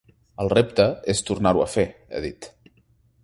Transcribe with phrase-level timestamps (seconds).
[0.43, 2.49] El repte és tornar-ho a fer, ha dit.